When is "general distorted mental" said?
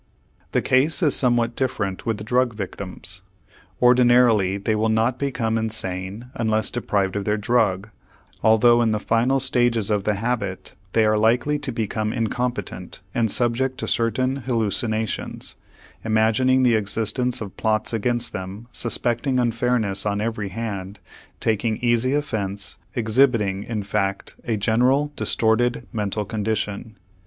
24.57-26.25